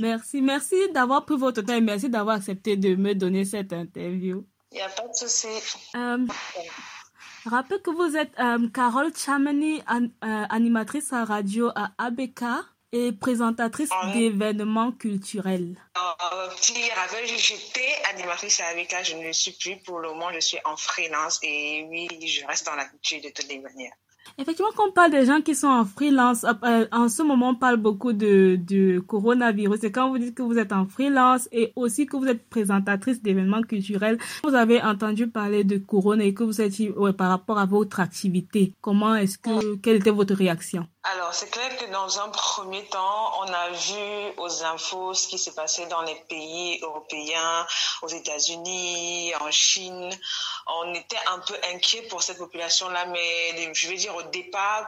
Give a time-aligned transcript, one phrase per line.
[0.00, 4.44] Merci, merci d'avoir pris votre temps et merci d'avoir accepté de me donner cette interview.
[4.72, 5.46] Il n'y a pas de souci.
[5.94, 6.26] Euh,
[7.46, 12.42] rappelle que vous êtes euh, Carole Chamani, an, euh, animatrice à radio à ABK
[12.90, 15.76] et présentatrice Ah d'événements culturels.
[15.96, 16.50] Euh,
[17.36, 19.76] j'étais animatrice à AVK, je ne le suis plus.
[19.78, 23.28] Pour le moment, je suis en freelance et oui, je reste dans la culture de
[23.28, 23.92] toutes les manières.
[24.38, 27.54] Effectivement, quand on parle des gens qui sont en freelance, euh, en ce moment, on
[27.54, 29.84] parle beaucoup de, de coronavirus.
[29.84, 33.22] Et quand vous dites que vous êtes en freelance et aussi que vous êtes présentatrice
[33.22, 37.58] d'événements culturels, vous avez entendu parler de corona et que vous êtes ouais, par rapport
[37.58, 38.72] à votre activité.
[38.80, 40.86] Comment est-ce que, quelle était votre réaction?
[41.06, 45.38] Alors, c'est clair que dans un premier temps, on a vu aux infos ce qui
[45.38, 47.66] s'est passé dans les pays européens,
[48.00, 50.10] aux États-Unis, en Chine.
[50.66, 54.86] On était un peu inquiet pour cette population-là, mais je vais dire au départ,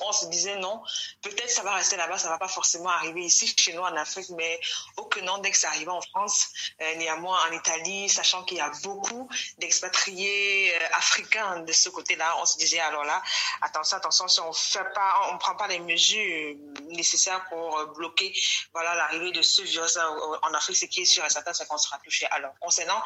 [0.00, 0.82] on se disait non,
[1.22, 4.28] peut-être ça va rester là-bas, ça va pas forcément arriver ici chez nous en Afrique,
[4.30, 4.60] mais
[4.96, 6.48] aucun dès que ça arrivait en France,
[6.80, 12.36] euh, néanmoins en Italie, sachant qu'il y a beaucoup d'expatriés euh, africains de ce côté-là,
[12.40, 13.22] on se disait alors là,
[13.60, 16.56] attention, attention, si on fait pas, on prend pas les mesures
[16.90, 18.34] nécessaires pour euh, bloquer,
[18.72, 21.78] voilà, l'arrivée de ce virus en Afrique, ce qui est sûr et certain, c'est qu'on
[21.78, 22.26] sera touché.
[22.26, 23.02] Alors concernant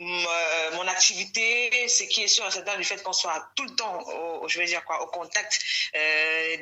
[0.00, 3.74] euh, mon activité, ce qui est sûr et certain du fait qu'on soit tout le
[3.74, 5.60] temps, au, je vais dire quoi, au contact
[5.96, 6.07] euh,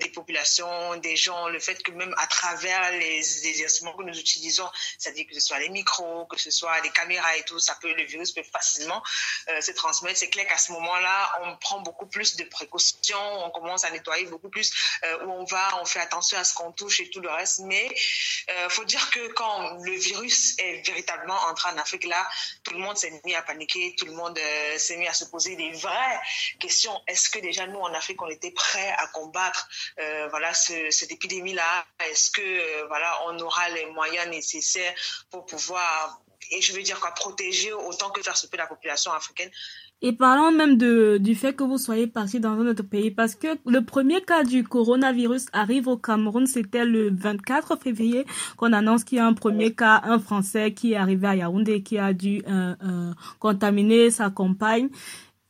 [0.00, 4.68] des populations, des gens, le fait que même à travers les, instruments que nous utilisons,
[4.98, 7.92] c'est-à-dire que ce soit les micros, que ce soit les caméras et tout, ça peut,
[7.94, 9.02] le virus peut facilement
[9.48, 10.18] euh, se transmettre.
[10.18, 14.26] C'est clair qu'à ce moment-là, on prend beaucoup plus de précautions, on commence à nettoyer
[14.26, 14.72] beaucoup plus
[15.04, 17.60] euh, où on va, on fait attention à ce qu'on touche et tout le reste.
[17.60, 17.88] Mais
[18.50, 22.26] euh, faut dire que quand le virus est véritablement entré en Afrique, là,
[22.62, 25.24] tout le monde s'est mis à paniquer, tout le monde euh, s'est mis à se
[25.24, 26.20] poser des vraies
[26.60, 26.98] questions.
[27.06, 29.35] Est-ce que déjà nous en Afrique, on était prêts à combattre
[29.98, 34.94] euh, voilà ce, cette épidémie-là Est-ce que euh, voilà on aura les moyens nécessaires
[35.30, 36.20] pour pouvoir
[36.50, 39.50] et je veux dire quoi protéger autant que faire se peut la population africaine?
[40.02, 43.48] Et parlons même du fait que vous soyez parti dans un autre pays, parce que
[43.64, 48.26] le premier cas du coronavirus arrive au Cameroun, c'était le 24 février
[48.58, 51.82] qu'on annonce qu'il y a un premier cas, un Français qui est arrivé à Yaoundé,
[51.82, 52.74] qui a dû euh,
[53.38, 54.90] contaminer sa compagne.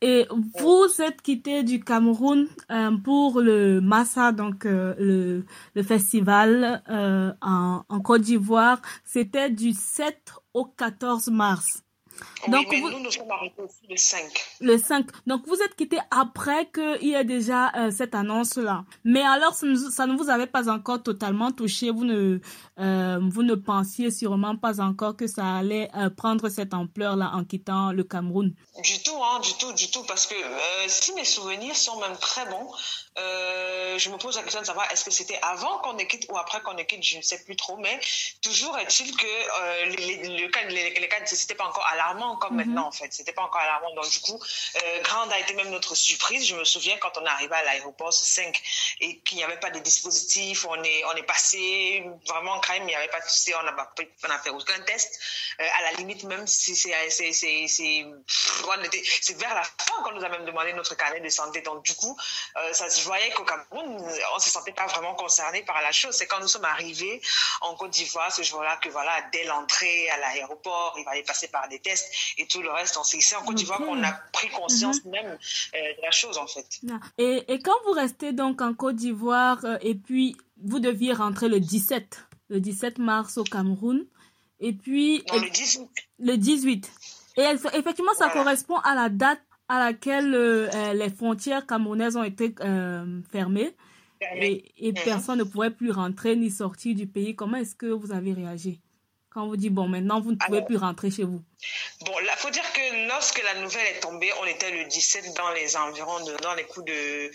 [0.01, 5.43] Et vous êtes quitté du Cameroun euh, pour le Massa, donc euh,
[5.73, 8.79] le, festival euh, en, en Côte d'Ivoire.
[9.03, 11.83] C'était du 7 au 14 mars.
[12.47, 14.21] Donc, oui, mais vous, nous, nous sommes arrivés aussi le 5.
[14.61, 15.05] Le 5.
[15.25, 18.85] Donc, vous êtes quitté après qu'il y ait déjà euh, cette annonce-là.
[19.03, 21.89] Mais alors, ça ne, ça ne, vous avait pas encore totalement touché.
[21.89, 22.39] Vous ne,
[22.79, 27.43] euh, vous ne pensiez sûrement pas encore que ça allait euh, prendre cette ampleur-là en
[27.43, 28.53] quittant le Cameroun.
[28.83, 30.03] Du tout, hein, du tout, du tout.
[30.03, 30.35] Parce que
[30.87, 32.71] si mes souvenirs sont même très bons,
[33.97, 36.37] je me pose la question de savoir est-ce que c'était avant qu'on ne quitte ou
[36.37, 37.77] après qu'on ne quitte, je ne sais plus trop.
[37.77, 37.99] Mais
[38.41, 40.29] toujours est-il que les, les,
[40.69, 41.17] les, les cas,
[41.57, 42.65] pas encore alarmant comme mm -hmm.
[42.65, 43.11] maintenant en fait.
[43.13, 43.93] C'était pas encore alarmant.
[43.95, 44.39] Donc du coup,
[44.75, 46.45] euh, grande a été même notre surprise.
[46.47, 48.61] Je me souviens quand on est arrivé à l'aéroport ce 5
[49.01, 52.83] et qu'il n'y avait pas de dispositif, on est on est passé vraiment quand même,
[52.83, 53.87] il n'y avait pas de souci, on n'a pas
[54.27, 55.11] on a fait aucun test.
[55.61, 58.05] Euh, à la limite même si c'est c'est c'est c'est
[59.25, 61.61] c'est vers la fin qu'on nous a même demandé notre carnet de santé.
[61.61, 62.13] Donc du coup,
[62.57, 63.89] euh, ça se voyait qu'au Cameroun,
[64.35, 66.13] on se sentait pas vraiment concerné par la chose.
[66.17, 67.21] C'est quand nous sommes arrivés
[67.61, 71.65] en Côte d'Ivoire ce jour-là que voilà, dès l'entrée à l'aéroport, il fallait passer par
[71.67, 71.96] des tests
[72.37, 72.97] et tout le reste.
[73.03, 73.89] C'est en Côte d'Ivoire okay.
[73.89, 75.11] qu'on a pris conscience mm -hmm.
[75.11, 76.67] même euh, de la chose en fait.
[77.17, 80.35] Et, et quand vous restez donc en Côte d'Ivoire euh, et puis
[80.69, 83.99] vous deviez rentrer le 17, le 17 mars au Cameroun
[84.59, 85.89] et puis non, le 18.
[86.19, 86.91] Le 18.
[87.37, 87.41] Et
[87.79, 88.33] effectivement, ça voilà.
[88.37, 92.47] correspond à la date à laquelle euh, les frontières camerounaises ont été
[93.31, 93.71] fermées.
[94.45, 94.53] Et,
[94.87, 95.03] et -hmm.
[95.11, 97.31] personne ne pouvait plus rentrer ni sortir du pays.
[97.39, 98.73] Comment est-ce que vous avez réagi?
[99.37, 101.43] Quand on vous dit, bon, maintenant, vous ne pouvez Alors, plus rentrer chez vous
[102.01, 105.51] Bon, il faut dire que lorsque la nouvelle est tombée, on était le 17 dans
[105.51, 107.31] les environs, de, dans les coups de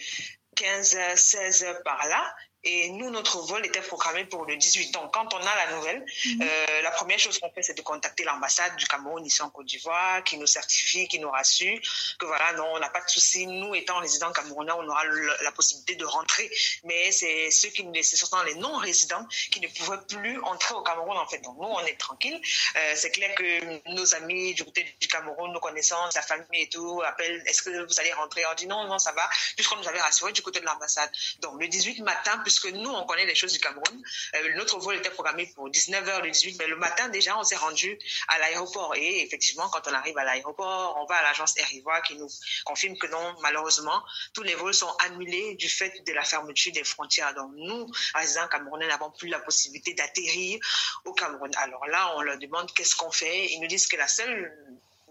[0.57, 2.35] 15 heures, 16 heures par là.
[2.65, 4.93] Et nous, notre vol était programmé pour le 18.
[4.93, 6.43] Donc, quand on a la nouvelle, mm -hmm.
[6.43, 9.67] euh, la première chose qu'on fait, c'est de contacter l'ambassade du Cameroun ici en Côte
[9.67, 11.79] d'Ivoire, qui nous certifie, qui nous rassure
[12.19, 13.47] que voilà, non, on n'a pas de souci.
[13.47, 16.47] Nous, étant résidents camerounais, on aura le, la possibilité de rentrer.
[16.85, 20.83] Mais c'est ceux qui nous laissaient, surtout les non-résidents, qui ne pouvaient plus entrer au
[20.83, 21.39] Cameroun, en fait.
[21.47, 22.39] Donc, nous, on est tranquille.
[22.77, 26.69] Euh, c'est clair que nos amis du côté du Cameroun, nos connaissances, la famille et
[26.69, 28.43] tout, appellent, est-ce que vous allez rentrer?
[28.51, 31.11] On dit non, non, ça va, puisqu'on nous avait rassuré du côté de l'ambassade.
[31.41, 34.03] Donc, le 18 matin, puisque nous, on connaît les choses du Cameroun.
[34.35, 37.57] Euh, notre vol était programmé pour 19h le 18, mais le matin, déjà, on s'est
[37.57, 38.95] rendu à l'aéroport.
[38.97, 42.29] Et effectivement, quand on arrive à l'aéroport, on va à l'agence Eriva qui nous
[42.65, 44.03] confirme que non, malheureusement,
[44.35, 47.35] tous les vols sont annulés du fait de la fermeture des frontières.
[47.35, 50.61] Donc, nous, résidents camerounais, n'avons plus la possibilité d'atterrir
[51.05, 51.51] au Cameroun.
[51.57, 53.47] Alors là, on leur demande qu'est-ce qu'on fait.
[53.53, 54.53] Ils nous disent que la seule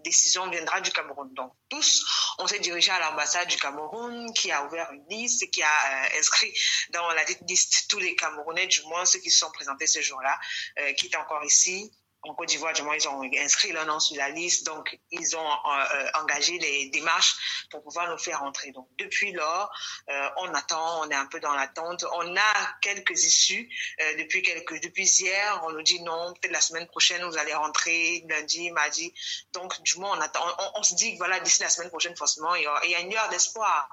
[0.02, 1.34] décision viendra du Cameroun.
[1.34, 2.06] Donc tous,
[2.40, 6.20] on s'est dirigé à l'ambassade du Cameroun qui a ouvert une liste, qui a euh,
[6.20, 6.54] inscrit
[6.92, 10.40] dans la liste tous les Camerounais, du moins ceux qui se sont présentés ce jour-là,
[10.80, 11.92] euh, qui étaient encore ici
[12.24, 15.36] en Côte d'Ivoire, du moins, ils ont inscrit leur nom sur la liste, donc ils
[15.36, 18.72] ont euh, engagé les démarches pour pouvoir nous faire entrer.
[18.72, 19.72] Donc depuis lors,
[20.10, 22.06] euh, on attend, on est un peu dans l'attente.
[22.14, 23.68] On a quelques issues
[24.02, 25.62] euh, depuis quelques depuis hier.
[25.66, 29.14] On nous dit non, peut-être la semaine prochaine vous allez rentrer lundi, mardi.
[29.54, 30.46] Donc du moins on attend.
[30.76, 32.96] On, se dit que voilà d'ici la semaine prochaine forcément il y a, il y
[32.96, 33.90] a une heure d'espoir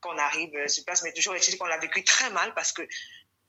[0.00, 2.82] qu'on arrive sur place, mais toujours est-il qu'on l'a vécu très mal parce que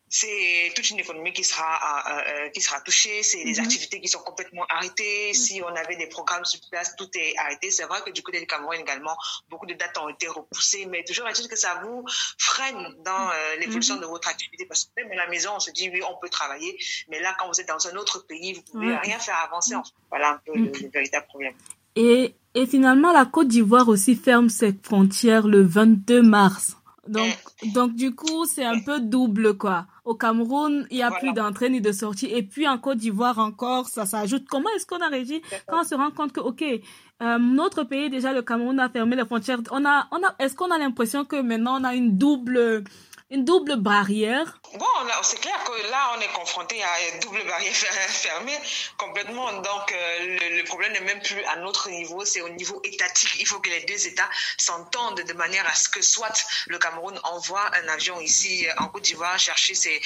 [0.09, 3.65] c'est toute une économie qui sera euh, qui sera touchée, c'est des mhm.
[3.65, 5.29] activités qui sont complètement arrêtées.
[5.29, 5.33] Mhm.
[5.33, 7.69] Si on avait des programmes sur place, tout est arrêté.
[7.69, 9.15] C'est vrai que du côté du Cameroun également,
[9.49, 12.03] beaucoup de dates ont été repoussées, mais toujours est-il que ça vous
[12.37, 14.01] freine dans euh, l'évolution mhm.
[14.01, 16.29] de votre activité parce que même à la maison, on se dit oui, on peut
[16.29, 16.77] travailler,
[17.09, 19.75] mais là, quand vous êtes dans un autre pays, vous pouvez rien faire avancer.
[20.09, 21.53] Voilà un peu le, le véritable problème.
[21.95, 26.77] Et, et finalement, la Côte d'Ivoire aussi ferme ses frontières le 22 mars.
[27.07, 27.35] Donc,
[27.73, 29.87] donc du coup, c'est un peu double, quoi.
[30.09, 32.25] Au Cameroun, il n'y a plus d'entrée ni de sortie.
[32.25, 34.47] Et puis en Côte d'Ivoire encore, ça s'ajoute.
[34.49, 38.09] Comment est-ce qu'on a réagi quand on se rend compte que, OK, euh, notre pays,
[38.09, 39.59] déjà, le Cameroun a fermé les frontières?
[39.69, 42.83] On a, on a, est-ce qu'on a l'impression que maintenant on a une double
[43.31, 44.85] une double barrière Bon,
[45.23, 48.57] c'est clair que là, on est confronté à une double barrière fermée
[48.97, 49.51] complètement.
[49.61, 53.35] Donc, euh, le, problème n'est même plus à notre niveau, c'est au niveau étatique.
[53.39, 57.19] Il faut que les deux États s'entendent de manière à ce que soit le Cameroun
[57.23, 60.01] envoie un avion ici euh, en Côte d'Ivoire chercher ses,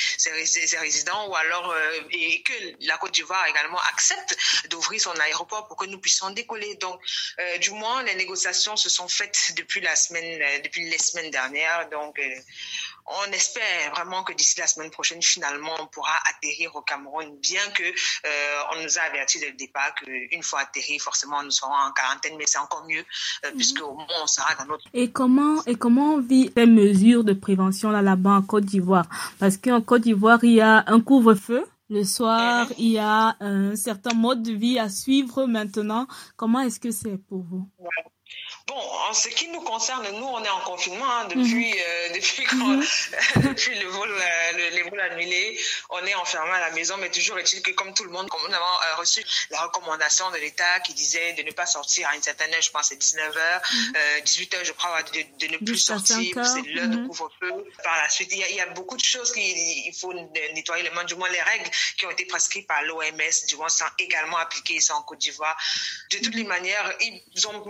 [0.80, 4.38] résidents ou alors euh, et que la Côte d'Ivoire également accepte
[4.70, 6.76] d'ouvrir son aéroport pour que nous puissions décoller.
[6.76, 7.00] Donc,
[7.60, 11.90] du moins, les négociations se sont faites depuis la semaine, depuis les semaines dernières.
[11.90, 12.20] Donc,
[13.06, 17.62] on espère vraiment que d'ici la semaine prochaine, finalement, on pourra atterrir au Cameroun, bien
[17.74, 21.74] que euh, on nous a averti dès le départ qu'une fois atterri, forcément, nous serons
[21.74, 23.04] en quarantaine, mais c'est encore mieux,
[23.46, 23.56] euh, mhm.
[23.56, 24.86] puisque au moins, on sera dans notre...
[24.94, 29.06] Et comment, et comment on vit les mesures de prévention là, là-bas en Côte d'Ivoire?
[29.40, 31.66] Parce qu'en Côte d'Ivoire, il y a un couvre-feu.
[31.90, 32.76] Le soir, mhm.
[32.80, 36.08] il y a un certain mode de vie à suivre maintenant.
[36.38, 37.70] Comment est-ce que c'est pour vous?
[39.14, 41.78] En ce qui nous concerne, nous, on est en confinement hein, depuis, mhm.
[41.78, 42.84] euh, depuis, quand, mhm.
[43.44, 45.60] depuis le vol, euh, les vols annulés.
[45.92, 48.42] On est enfermé à la maison, mais toujours est-il que, comme tout le monde, comme
[48.48, 52.16] nous avons euh, reçu la recommandation de l'État qui disait de ne pas sortir à
[52.16, 56.18] une certaine heure, je pense c'est 19h, 18h, je crois, de, de ne plus sortir,
[56.44, 57.08] c'est l'heure de mhm.
[57.08, 57.54] couvre-feu.
[57.84, 60.14] Par la suite, il y, a, il y, a, beaucoup de choses qu'il faut
[60.56, 61.70] nettoyer les mains, du moins les règles
[62.00, 65.56] qui ont été prescrites par l'OMS, du moins, sont également appliquées ici en Côte d'Ivoire.
[66.12, 66.92] De toutes les manières,
[67.36, 67.64] ils ont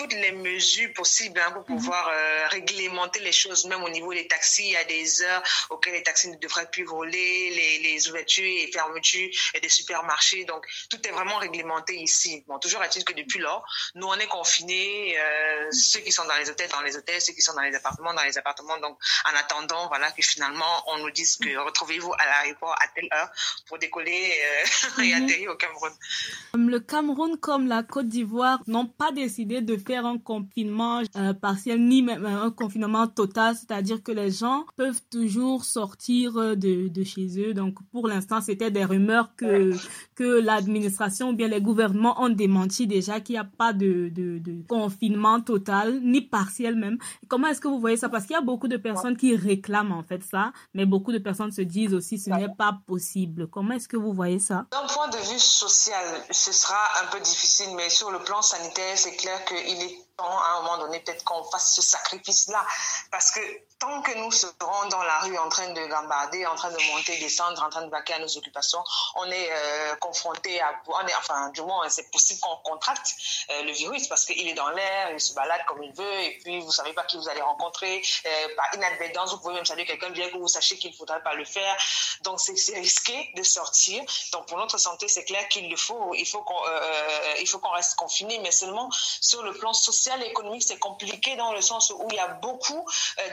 [0.00, 1.76] toutes les mesures possibles hein, pour mhm.
[1.76, 4.64] pouvoir euh, réglementer les choses, même au niveau des taxis.
[4.64, 8.44] Il y a des heures auxquelles les taxis ne devraient plus voler, les, les ouvertures
[8.44, 9.28] et fermetures
[9.60, 10.44] des supermarchés.
[10.44, 12.42] Donc, tout est vraiment réglementé ici.
[12.48, 13.62] Bon, toujours est-il que depuis lors,
[13.94, 15.72] nous, on est confinés, euh, mhm.
[15.72, 18.14] ceux qui sont dans les hôtels, dans les hôtels, ceux qui sont dans les appartements,
[18.14, 18.78] dans les appartements.
[18.78, 18.98] Donc,
[19.30, 21.58] en attendant, voilà, que finalement, on nous dise que mhm.
[21.58, 23.28] retrouvez-vous à l'aéroport à telle heure
[23.66, 24.32] pour décoller
[24.98, 25.92] euh, et atterrir au Cameroun.
[26.54, 31.84] Le Cameroun, comme la Côte d'Ivoire, n'ont pas décidé de faire un confinement euh, partiel
[31.84, 37.04] ni même un confinement total, c'est-à-dire que les gens peuvent toujours sortir euh, de, de
[37.04, 37.54] chez eux.
[37.54, 39.72] Donc pour l'instant, c'était des rumeurs que
[40.14, 44.38] que l'administration ou bien les gouvernements ont démenti déjà qu'il n'y a pas de, de,
[44.38, 46.98] de, confinement total ni partiel même.
[47.28, 48.08] Comment est-ce que vous voyez ça?
[48.08, 51.18] Parce qu'il y a beaucoup de personnes qui réclament en fait ça, mais beaucoup de
[51.18, 53.48] personnes se disent aussi ce n'est pas possible.
[53.48, 54.66] Comment est-ce que vous voyez ça?
[54.70, 58.96] D'un point de vue social, ce sera un peu difficile, mais sur le plan sanitaire,
[58.96, 62.64] c'est clair qu'il est temps à un moment donné peut-être qu'on fasse ce sacrifice-là.
[63.10, 63.40] Parce que
[63.78, 67.18] tant que nous serons dans la rue en train de gambarder, en train de monter,
[67.18, 68.82] descendre, en train de vaquer à nos occupations,
[69.16, 73.14] on est euh, confronté à, on est, enfin, du moins, c'est possible qu'on contracte
[73.50, 76.38] euh, le virus parce qu'il est dans l'air, il se balade comme il veut, et
[76.42, 78.02] puis vous savez pas qui vous allez rencontrer.
[78.26, 81.22] Euh, par inadvertance, vous pouvez même saluer quelqu'un bien que vous sachiez qu'il ne faudrait
[81.22, 81.76] pas le faire.
[82.22, 84.04] Donc, c'est risqué de sortir.
[84.32, 86.14] Donc, pour notre santé, c'est clair qu'il le faut.
[86.14, 86.60] Il faut qu'on,
[87.60, 91.52] qu'on reste confiné, mais seulement sur le plan social social et économique, c'est compliqué dans
[91.52, 92.84] le sens où il y a beaucoup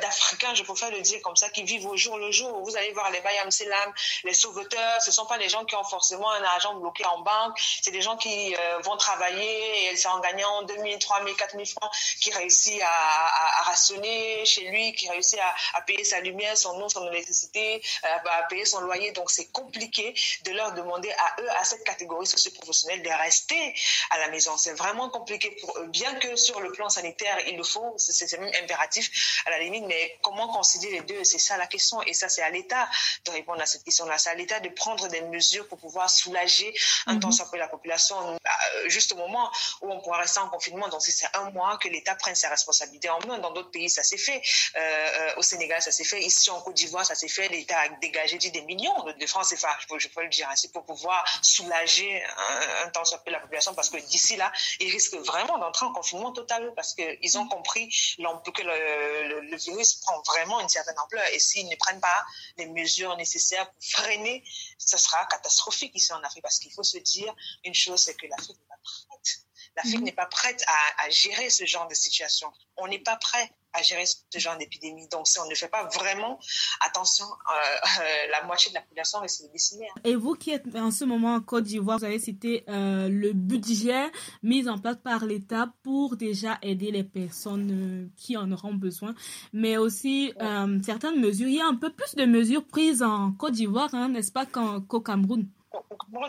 [0.02, 2.62] d'Africains, je préfère le dire comme ça, qui vivent au jour le jour.
[2.64, 3.94] Vous allez voir les Bayam Selam,
[4.24, 7.20] les sauveteurs, ce ne sont pas des gens qui ont forcément un argent bloqué en
[7.20, 11.36] banque, c'est des gens qui vont travailler et c'est en gagnant 2 000, 3 000,
[11.36, 11.92] 4 000 francs
[12.22, 15.40] qui réussit à, à, rationner chez lui, qui réussit
[15.74, 19.12] à, payer sa lumière, son eau, son électricité, à payer son loyer.
[19.12, 23.74] Donc c'est compliqué de leur demander à eux, à cette catégorie socio-professionnelle, de rester
[24.12, 24.58] à la maison.
[24.58, 28.32] C'est vraiment compliqué pour eux, bien que sur le plan sanitaire, il le faut, c'est
[28.40, 31.24] même impératif à la limite, mais comment concilier les deux?
[31.24, 32.88] C'est ça la question, et ça c'est à l'État
[33.26, 34.18] de répondre à cette question-là.
[34.18, 36.74] C'est à l'État de prendre des mesures pour pouvoir soulager
[37.06, 37.22] un mm -hmm.
[37.22, 39.48] temps soit peu la population, euh, juste au moment
[39.82, 40.88] où on pourra rester en confinement.
[40.94, 43.38] Donc c'est un mois que l'État prenne ses responsabilités en main.
[43.46, 44.40] Dans d'autres pays, ça s'est fait.
[44.42, 46.22] Euh, euh, au Sénégal, ça s'est fait.
[46.32, 47.48] Ici en Côte d'Ivoire, ça s'est fait.
[47.56, 50.48] L'État a dégagé des millions de, de francs CFA, je peux, je peux le dire
[50.54, 51.20] ainsi, pour pouvoir
[51.56, 52.12] soulager
[52.48, 54.48] un, un temps soit peu la population, parce que d'ici là,
[54.84, 60.22] ils risquent vraiment d'entrer en confinement total, parce qu'ils ont compris que le, virus prend
[60.24, 61.24] vraiment une certaine ampleur.
[61.34, 62.26] Et s'ils ne prennent pas
[62.58, 64.44] les mesures nécessaires pour freiner,
[64.78, 68.28] ce sera catastrophique ici en Afrique, parce qu'il faut se dire une chose, c'est que
[68.28, 69.47] l'Afrique n'est pas prête.
[69.78, 70.06] L'Afrique mmh.
[70.06, 72.52] n'est pas prête à, à, gérer ce genre de situation.
[72.78, 75.08] On n'est pas prêt à gérer ce genre d'épidémie.
[75.10, 76.40] Donc, si on ne fait pas vraiment
[76.82, 79.88] attention, euh, euh, la moitié de la population risque de décimer.
[80.04, 83.34] Et vous qui êtes en ce moment en Côte d'Ivoire, vous avez cité euh, le
[83.34, 89.14] budget mis en place par l'État pour déjà aider les personnes qui en auront besoin,
[89.54, 90.66] mais aussi ouais.
[90.84, 91.48] certaines mesures.
[91.48, 94.48] Il y a un peu plus de mesures prises en Côte d'Ivoire, hein, n'est-ce pas,
[94.48, 95.48] qu'au Cameroun au Cameroun,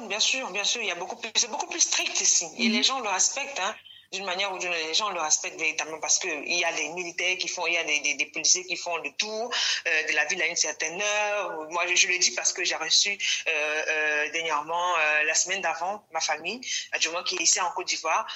[0.08, 2.46] bien sûr, bien sûr, il y a beaucoup plus, c'est beaucoup plus strict ici.
[2.46, 2.64] Mm -hmm.
[2.64, 3.74] Et les gens le respectent, hein
[4.12, 6.72] d'une manière ou d'une autre, les gens le respectent véritablement parce que il y a
[6.72, 9.52] des militaires qui font, il y a des, des, des policiers qui font le tour
[9.86, 11.70] euh, de la ville à une certaine heure.
[11.70, 13.10] Moi, je, je le dis parce que j'ai reçu
[13.48, 16.60] euh, euh, dernièrement, la semaine d'avant, ma famille,
[17.00, 18.26] du moins qui est ici en Côte d'Ivoire.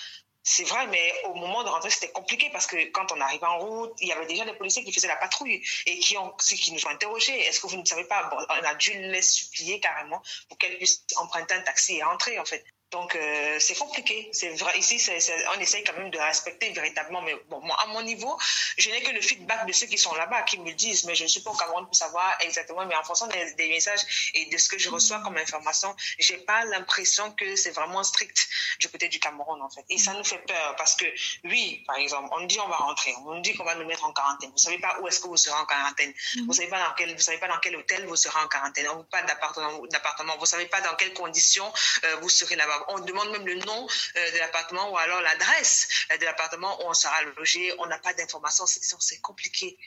[0.45, 3.59] C'est vrai, mais au moment de rentrer, c'était compliqué parce que quand on arrive en
[3.59, 6.73] route, il y avait déjà des policiers qui faisaient la patrouille et qui, ont, qui
[6.73, 7.39] nous ont interrogés.
[7.43, 8.25] Est-ce que vous ne savez pas?
[8.25, 12.41] Bon, On a dû les supplier carrément pour qu'elles puissent emprunter un taxi et rentrer,
[12.41, 12.65] en fait.
[12.93, 14.29] Donc, euh, c'est compliqué.
[14.33, 14.79] C'est vrai.
[14.79, 17.23] Ici, c est, c est, on essaye quand même de respecter véritablement.
[17.23, 18.39] Mais bon, moi, à mon niveau,
[18.77, 21.25] je n'ai que le feedback de ceux qui sont là-bas, qui me disent, mais je
[21.25, 22.85] ne suis pas au Cameroun pour savoir exactement.
[22.87, 26.37] Mais en fonction des, des messages et de ce que je reçois comme information, j'ai
[26.37, 28.39] pas l'impression que c'est vraiment strict
[28.79, 29.85] du côté du Cameroun, en fait.
[29.89, 31.07] Et ça nous fait peur parce que,
[31.45, 34.13] oui, par exemple, on dit on va rentrer, on dit qu'on va nous mettre en
[34.13, 34.51] quarantaine.
[34.51, 36.13] Vous savez pas où est-ce que vous serez en quarantaine.
[36.13, 36.47] -hmm.
[36.47, 38.87] Vous savez pas dans quel, vous savez pas dans quel hôtel vous serez en quarantaine.
[38.91, 40.37] On pas d'appartement, d'appartement.
[40.39, 41.73] Vous savez pas dans quelles conditions
[42.05, 43.87] euh, vous serez là-bas on demande même le nom
[44.17, 47.73] euh, de l'appartement ou alors l'adresse euh, de l'appartement où on sera logé.
[47.79, 49.79] On n'a pas d'informations, c'est compliqué.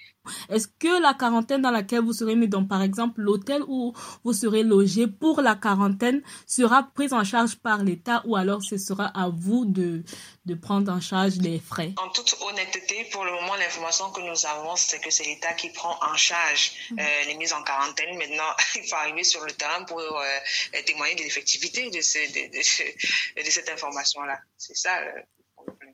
[0.49, 4.33] Est-ce que la quarantaine dans laquelle vous serez mis, donc par exemple l'hôtel où vous
[4.33, 9.05] serez logé pour la quarantaine, sera prise en charge par l'État ou alors ce sera
[9.05, 10.03] à vous de,
[10.45, 11.93] de prendre en charge les frais?
[11.97, 15.69] En toute honnêteté, pour le moment, l'information que nous avons, c'est que c'est l'État qui
[15.69, 18.17] prend en charge euh, les mises en quarantaine.
[18.17, 22.51] Maintenant, il faut arriver sur le terrain pour euh, témoigner de l'effectivité de, ce, de,
[22.51, 24.39] de, de, cette information-là.
[24.57, 25.23] C'est ça le
[25.55, 25.93] problème.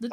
[0.00, 0.08] De.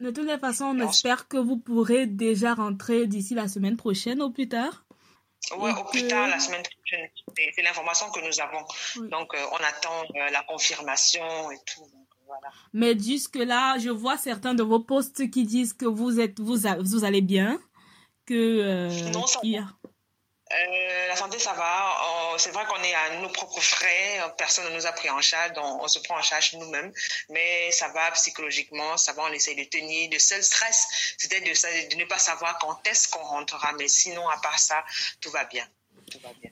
[0.00, 4.20] De toutes les façons, on espère que vous pourrez déjà rentrer d'ici la semaine prochaine
[4.20, 4.84] au plus tard.
[5.58, 7.08] Oui, au plus tard, la semaine prochaine.
[7.54, 8.64] C'est l'information que nous avons.
[8.96, 9.08] Oui.
[9.08, 11.86] Donc, euh, on attend euh, la confirmation et tout.
[12.26, 12.48] Voilà.
[12.72, 17.04] Mais jusque-là, je vois certains de vos posts qui disent que vous, êtes, vous, vous
[17.04, 17.60] allez bien.
[18.26, 19.85] Que, euh, non, ça va.
[20.52, 22.36] Euh, la santé, ça va.
[22.38, 24.20] C'est vrai qu'on est à nos propres frais.
[24.38, 25.52] Personne ne nous a pris en charge.
[25.52, 26.92] Donc on se prend en charge nous-mêmes.
[27.30, 28.96] Mais ça va psychologiquement.
[28.96, 30.10] Ça va, on essaye de tenir.
[30.10, 33.72] Le seul stress, c'était de, de, ne pas savoir quand est-ce qu'on rentrera.
[33.72, 34.84] Mais sinon, à part ça,
[35.20, 35.66] tout va bien.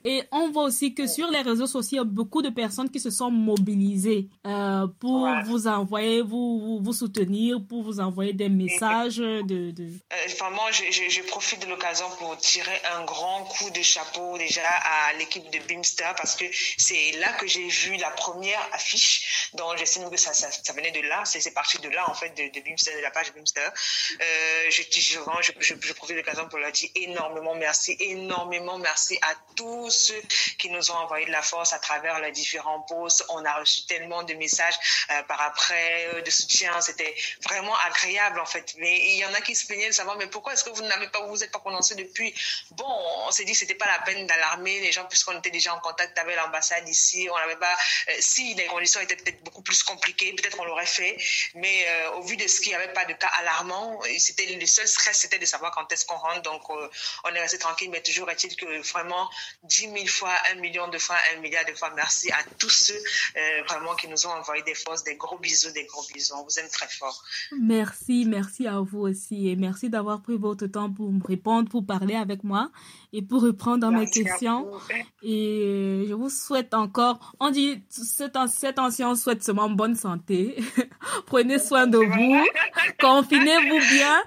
[0.03, 2.89] Et on voit aussi que sur les réseaux sociaux, il y a beaucoup de personnes
[2.89, 5.43] qui se sont mobilisées euh, pour ouais.
[5.43, 9.71] vous envoyer, vous, vous, vous, soutenir, pour vous envoyer des messages de...
[9.71, 9.83] de...
[9.83, 14.37] Euh, vraiment, je, je, je, profite de l'occasion pour tirer un grand coup de chapeau
[14.37, 16.45] déjà à l'équipe de Beamster parce que
[16.77, 19.49] c'est là que j'ai vu la première affiche.
[19.53, 21.23] Donc, j'estime que ça, ça, ça, venait de là.
[21.25, 23.61] C'est parti de là, en fait, de, de Beamster, de la page Beamster.
[23.65, 25.19] Euh, je, je,
[25.59, 30.21] je, je profite de l'occasion pour leur dire énormément merci, énormément merci à tous ceux
[30.57, 33.23] qui nous ont envoyé de la force à travers les différents posts.
[33.29, 34.75] On a reçu tellement de messages
[35.11, 36.79] euh, par après euh, de soutien.
[36.81, 38.75] C'était vraiment agréable en fait.
[38.77, 40.83] Mais il y en a qui se plaignaient de savoir mais pourquoi est-ce que vous
[40.83, 42.33] n'avez pas vous êtes pas prononcé depuis?
[42.71, 42.85] Bon,
[43.27, 45.79] on s'est dit que c'était pas la peine d'alarmer les gens puisqu'on était déjà en
[45.79, 47.27] contact avec l'ambassade ici.
[47.31, 47.75] On n'avait pas
[48.09, 51.17] euh, si les conditions étaient peut-être beaucoup plus compliquées, peut-être on l'aurait fait.
[51.55, 54.87] Mais au vu de ce qu'il n'y avait pas de cas alarmants, c'était le seul
[54.87, 56.41] stress c'était de savoir quand est-ce qu'on rentre.
[56.41, 57.89] Donc on est resté tranquille.
[57.89, 59.29] Mais toujours est-il que vraiment
[59.63, 62.93] dix mille fois, un million de fois, un milliard de fois merci à tous ceux
[62.93, 66.33] euh, vraiment qui nous ont envoyé des forces, des gros bisous, des gros bisous.
[66.35, 67.23] On vous aime très fort.
[67.59, 71.85] Merci, merci à vous aussi et merci d'avoir pris votre temps pour me répondre, pour
[71.85, 72.69] parler avec moi
[73.13, 74.71] et pour reprendre mes questions.
[75.23, 80.57] Et je vous souhaite encore, on dit, cet, cet ancien souhaite seulement bonne santé.
[81.25, 82.45] Prenez soin de vous.
[82.99, 84.23] Confinez-vous bien.